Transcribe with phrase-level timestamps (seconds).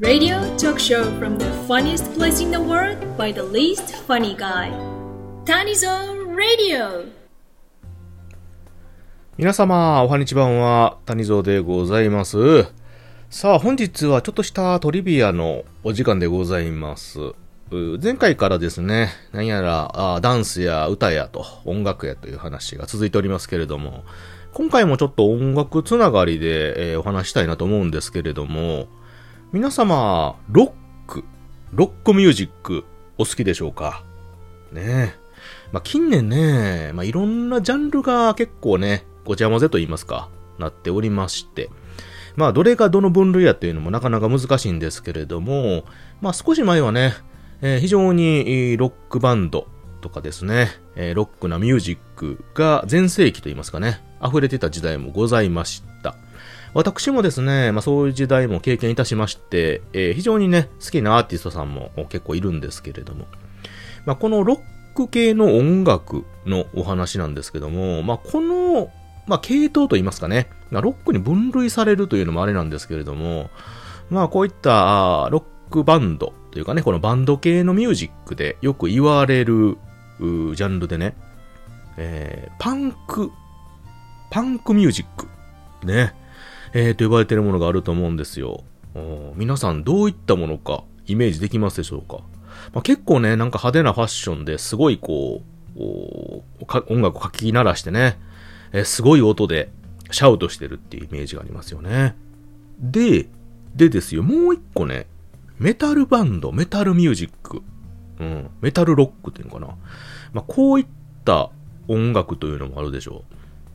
[0.00, 4.72] Radio talk show from the funniest place in the world by the least funny guy.
[5.44, 5.88] Tanizo
[6.34, 7.12] Radio.
[9.38, 12.64] 皆様、おはにちばんは、谷蔵でございます。
[13.30, 17.20] さあ、本日はちょっとしたトリビアのお時間でございます。
[18.02, 24.02] 前回からですね、何やらあダンスや歌やと、音楽やという話が続いておりますけれども、
[24.54, 28.88] 今回もちょっと音楽つながりで、えーお話したいなと思うんですけれども、
[29.54, 30.72] 皆様、ロッ
[31.06, 31.22] ク、
[31.70, 32.84] ロックミュージック、
[33.18, 34.02] お好きでしょうか？
[34.72, 35.14] ねえ。
[35.70, 40.28] まあ、近年ね、まあ、いろんなジャンルが結構ね、ごちゃ混ぜと言いますか、
[40.58, 41.70] なっておりまして、
[42.34, 45.84] まあ、どれがどの分類やっていうのもなかなか難しいんですけれども、
[46.20, 47.14] まあ、少し前はね、
[47.62, 49.68] えー非常にロックバンド
[50.00, 55.93] とかですね、えーロックなミュージックが全盛期と言いますかね、溢れてた時代もございました。
[56.74, 63.26] 私もですね、まあそういう時代も経験いたしまして、えー非常にね、好きなアーティストさんも結構いるんですけれども、
[64.06, 64.60] まあこのロッ
[64.94, 68.90] ク系の音楽のお話なんですけども、まあこの、
[69.26, 73.50] まあ系統と言いますかね、まあロックに分類されるというのもあれなんですけれども、
[74.10, 79.78] まあこういったロックバンドというかね、このバンド系のミュージックでよく言われる
[80.18, 81.16] ジャンルでね、
[81.96, 83.30] えーパンク、
[84.30, 85.28] パンクミュージック、
[85.86, 86.14] ね、
[86.76, 88.64] えーと呼ばれてるものがあると思うんですよ。
[89.36, 92.18] 皆さんどういったものかイメージできますでしょうか、
[92.72, 95.42] まあ、結構ね、なんか派手なファッションですごいこ
[95.76, 95.80] う、
[96.92, 98.18] 音楽を書き鳴らしてね、
[98.72, 99.70] えーすごい音で
[100.10, 102.16] シャウトしてるっていうイメージがありますよね。
[102.80, 103.28] で、
[103.74, 105.06] でですよ、もう一個ね、
[105.58, 107.62] メタルバンド、メタルミュージック、
[108.18, 109.68] うん、メタルロックっていうのかな。
[110.32, 110.86] まあ、こういっ
[111.24, 111.50] た
[111.86, 113.34] 音楽というのもあるでしょう。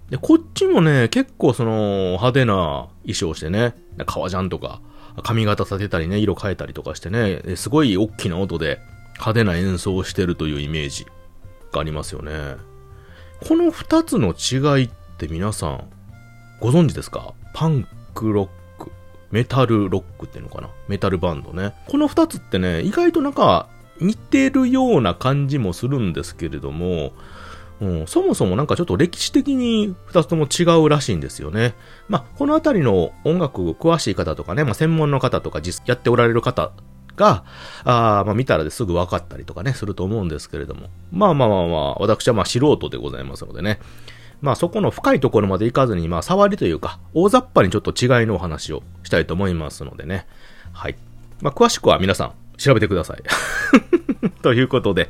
[0.10, 1.72] で、こっちもね、結構その
[2.14, 4.82] 派手な衣装してね、革ジャンとか、
[5.24, 8.80] 髪型立てたりね、色変えたりとかしてね、すごい大きな音で
[9.14, 11.06] 派手な演奏をしてるというイメージ
[11.72, 12.56] がありますよね。
[13.48, 15.90] この二つの違いって皆さん
[16.60, 17.34] ご存知ですか？
[17.54, 18.92] パンクロック、
[19.32, 20.70] メタルロックっていうのかな？
[20.88, 21.74] メタルバンドね。
[21.88, 23.70] この二つってね、意外となんか
[24.02, 27.14] 似てるような感じもするんですけれども、
[27.82, 31.76] うん、そもそもなんかちょっと歴史的に二つとも違うらしいんですよね。
[32.08, 36.72] まあ、このあたりの音楽詳しい方とかね、まあ、専門の方とか実やっておられる方
[37.16, 37.46] が、
[37.84, 40.90] あーまあ、見たらですぐ分かったりとかね、すると思うんですけれども。
[41.12, 43.80] まあまあまあまあ、私はまあ素人でございますのでね。
[44.42, 50.28] まあそこの深いところまで行かずに、まあ触りというか、大雑把にちょっと違いのお話をしたいと思いますのでね。
[50.72, 50.98] はい。
[51.42, 53.24] まあ詳しくは皆さん調べてください。
[54.42, 55.10] ということで、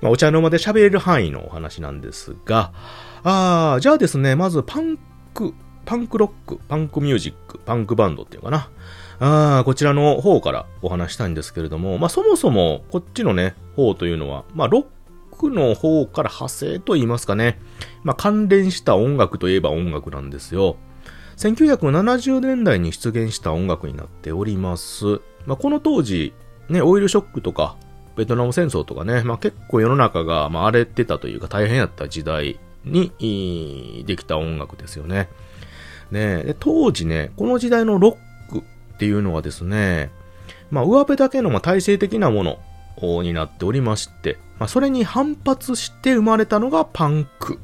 [0.00, 2.72] まあ、お茶の間で喋れる範囲のお話なんですが、
[3.22, 4.98] あ、じゃあですね、まずパン
[5.32, 8.70] ク、パンクロック、パンクミュージック、パンクバンドっていうかな。
[9.20, 14.84] あこちらの方からお話したいんですけれども、まあそもそもこっちのね、方というのは、まあロッ
[15.36, 17.60] クの方から派生と言いますかね。
[18.02, 20.76] まあ関連した音楽といえば音楽なんですよ。
[21.36, 25.20] 1970年代に出現した音楽になっております。
[25.46, 26.32] まあこの当時、
[26.68, 27.76] ね、オイルショックとか、
[28.16, 35.28] ベトナム戦争とかね、まあ結構世の中がまあ荒れてたというか大変やった時代にできた音楽ですよね。
[36.10, 38.16] ねで当時ね、この時代のロ
[38.48, 40.10] ックっていうのはですね、
[40.70, 47.58] まあ上辺だけのまあ体制的なものになっておりまして、まあそれに反発して生まれたのがパンク。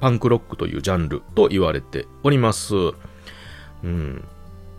[0.00, 2.74] パンクロックというジャンルと言われております。
[3.84, 4.24] うん。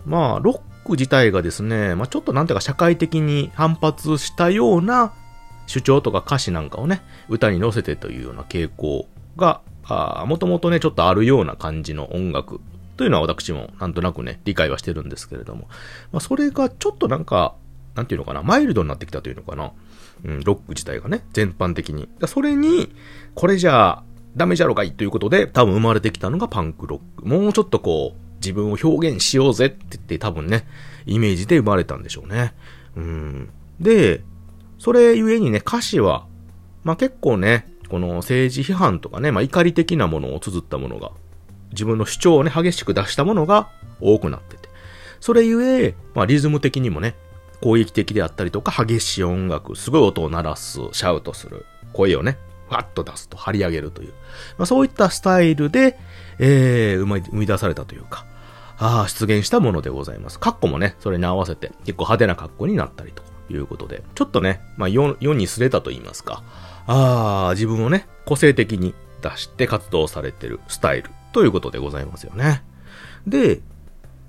[0.04, 5.14] まあ、ロッック自体がですね、まあちょっとなんていうか社会的に反発したような
[5.66, 9.62] 主張とか歌詞なんかをね、歌に乗せてというような傾向が、
[10.26, 12.60] もともとね、ちょっとあるような感じの音楽
[12.96, 15.68] というのは私もなんとなくね、理解はしてるんですけれども、
[16.12, 17.54] まあそれがちょっとなんか、
[17.94, 19.72] なんていうのかな、マイルドになってきたというのかな。
[20.24, 22.08] うん、ロック自体がね、全般的に。
[22.26, 22.94] それに、
[23.34, 24.02] これじゃあ、
[24.36, 27.28] ダメじゃろかいということで、多分生まれてきたのがパンクロック。
[27.28, 30.66] もうちょっとこう、自分を表現しようぜって言って多分ね、
[31.06, 32.54] イメージで生まれたんでしょうね。
[32.96, 33.50] うん。
[33.80, 34.22] で、
[34.78, 36.26] それゆえにね、歌詞は、
[36.82, 41.12] まあ結構ね、この政治批判とかね、まあ怒り的なものを綴ったものが、
[41.70, 43.70] 自分の主張をね、激しく出したものが
[44.00, 44.68] 多くなってて。
[45.20, 47.14] それゆえ、まあリズム的にもね、
[47.62, 51.64] 攻撃的であったりとか、激しい音楽、すごい音を鳴らす、シャウトする、
[51.94, 52.36] 声をね、
[52.68, 54.12] わっと出すと張り上げるという、
[54.58, 55.98] まあ、そういったスタイルで、
[56.38, 58.26] えー、生み生み出されたというか、
[58.78, 60.38] あ、出現したものでございます。
[60.40, 63.22] カッコもね、それに合わせて結構派手な格好になったりと
[63.52, 66.42] いうことで、ちょっとね、まあ世にすれたと言いますか、
[66.86, 72.62] ああ、自分をね、個性的に出して活動されてるスタイルということでございますよね。
[73.26, 73.60] で、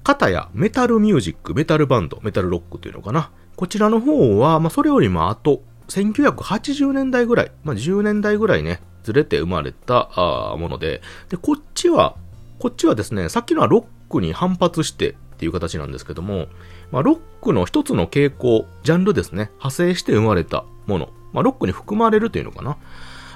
[0.03, 3.31] 片やメタルミュージック、メタルバンド、メタルロックというのかな。
[3.55, 12.15] こちらの方は、まあ、それよりも後、1980年代ぐらい、まあ、10年代ぐらいね、ずれて生まれたあもので、で、こっちは、
[12.59, 16.47] こっちはですね、さっきのはロックに反発してっていう形なんですけども、
[16.91, 22.77] まあ、ロックの一つの傾向、ジャンルですね、派生して生まれたもの、まあ、ロックに含まれるというのかな、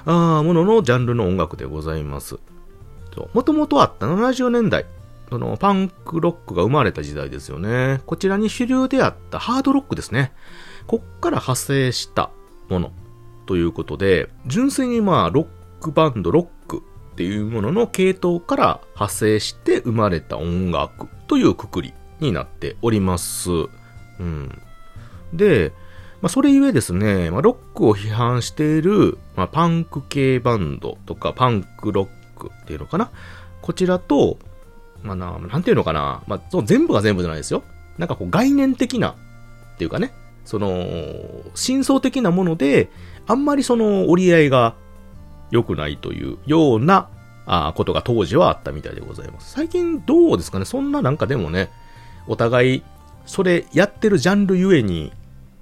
[0.06, 2.38] あもののジャンルの音楽でございます。
[3.34, 4.86] もともとあった70年代、
[5.28, 8.00] そのパンクロックが生まれた時代ですよね。
[8.06, 10.32] こちらに主流であったハードロックですね。
[10.86, 12.30] こっから派生した
[12.68, 12.92] もの
[13.46, 15.46] ということで、純粋にまあロッ
[15.80, 16.59] クバンド、ロッ
[17.20, 23.50] っていうものの系統から派生して生まれた音楽というくくりになっております。
[23.50, 24.58] うん。
[25.34, 25.74] で、
[26.22, 33.10] まあ、それゆえですね、まあ、ロックを批判している、まあ、パンク系バンドとかパンクロックっていうのかな
[33.60, 34.38] こちらと、
[35.02, 37.62] まあな、なんていうのかなまあ、その全部が全部じゃないですよ。
[37.98, 39.10] なんかこう概念的な
[39.74, 40.14] っていうかね、
[40.46, 40.86] その、
[41.54, 42.88] 真相的なもので、
[43.26, 44.74] あんまりその折り合いが
[45.50, 47.08] 良くないというような、
[47.46, 49.52] あことが当時はあったみたいでございます。
[49.52, 50.64] 最近どうですかね？
[50.64, 51.70] そんななんかでもね、
[52.26, 52.82] お互い、
[53.26, 55.12] それやってるジャンルゆえに、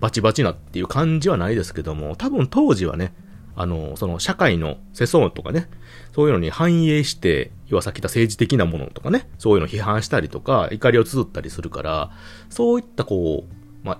[0.00, 3.14] バチバチなっていう感じはないですけども、多分当時はね、
[3.56, 5.68] あの、その社会の世相とかね、
[6.12, 12.10] そういうのに反映して、要はさっき言った政治的なものとかね、そういうのを批判したりとか、怒りを綴ったりするから、
[12.50, 13.98] そういったこう、まあ、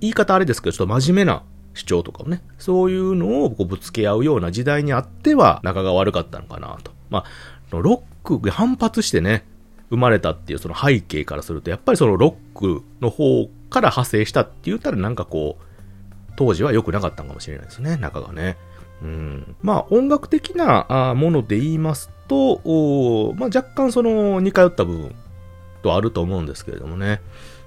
[0.00, 6.92] 言い方あれですけど、ちょっと真面目な主張とかをね、そういうのをこうぶつけ合うような時代にあっては仲が悪かったのかなと。
[7.10, 7.24] まあ、
[7.70, 9.44] ロック反発してね、
[9.90, 15.64] 生まれたっていうその背景からすると、やっぱりそのロックの方から派生したって言ったらなんかこう、
[16.36, 18.56] 当時は良くなかったのかもしれないですね、仲がね。
[19.02, 25.14] うん、まあ音楽的なもので言いますと、まあ、若干その似通った部分
[25.82, 27.20] とあると思うんですけれどもね。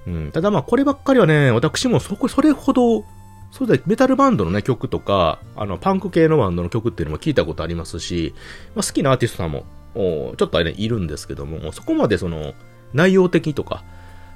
[0.07, 3.03] うん、ただまあこればっかりはね、私もそこ、それほど
[3.51, 8.33] そうだ、メタルバンドのね、曲とか、あの、パンク系のバンドの曲っていうのも聞いたことありますし、
[8.75, 12.53] まあ、好きなアーティストさんも、ちょっとあれ、ね、いるんですけども、そこまでその、
[12.93, 13.83] 内容的とか、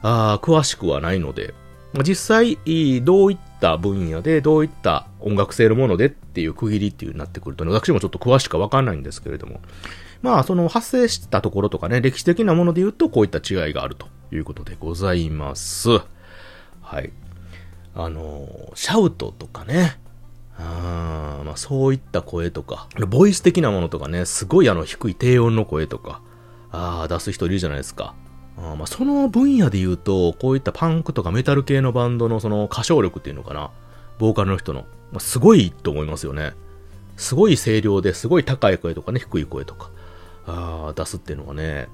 [0.01, 1.53] あ詳しくはないので、
[1.93, 2.57] まあ、実際、
[3.01, 9.59] どういった分野で、どういった音楽性のものでっていう区切りっていうになってくるとね、私もちょっと詳しくわかんないんですけれども、
[10.21, 15.89] まあ、その発生したところとかね、歴史的なもので言うと、こういった違いがあるということでございます。
[16.81, 17.11] はい。
[17.95, 19.99] あの、シャウトとかね、
[20.57, 26.21] あまあ、そういった声とか、ボイス的なものとかね、すごいあの低い低音の声とか、
[26.71, 28.13] あ出す人いるじゃないですか。
[28.57, 33.71] あまあ、その分野で言うと、こういったパンクとかメタル系のバンドのその歌唱力っていうのかな、
[34.17, 34.81] ボーカルの人の、
[35.11, 36.53] まあ、すごいと思いますよね。
[37.15, 39.91] すごい声量ですごい高い声とかね、低い声とか、
[40.45, 41.87] あ出すっていうのはね、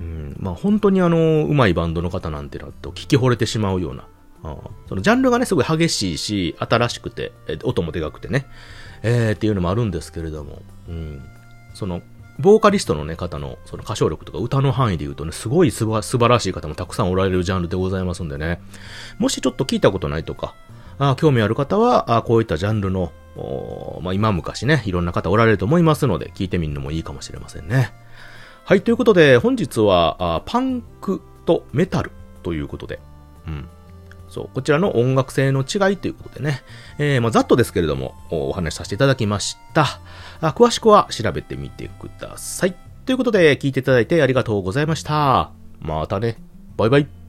[0.00, 4.06] うん、まあ本当にあの、上手いバンドの方なんてなと聞き惚れてしまうような、
[4.88, 8.46] そのジャンルがね、すごい激しいし、新しくて、え音もでかくてね、
[9.02, 11.22] えー、っていうのもあるんですけれども、うん、
[11.74, 12.02] その、
[12.38, 18.60] ボーカリストのね、方の、その歌唱力とか歌の範囲で言うとね、すごい素晴らしい方もたくさんおられるジャンルでございますんでね、
[19.18, 20.54] もしちょっと聞いたことないとか、
[20.98, 23.12] あ興味ある方は、あこういったジャンルの、
[24.02, 27.92] まあ、今昔ね、いろんな方おられると思いますので、聞いてみるのもいいかもしれませんね。
[28.64, 32.12] はい、ということで、本日は、あパンクとメタル
[32.42, 33.00] ということで、
[33.46, 33.68] うん。
[34.32, 36.62] そう、こちらの音楽性の違いということでね、
[36.98, 40.00] えー、まあ、ざっとですけれども、お話しさせていただきました。
[40.40, 42.74] あ詳しくは調べてみてください。
[43.04, 45.50] ということで、聞いていただいてありがとうございました。
[45.80, 46.38] またね。
[46.76, 47.21] バイバイ。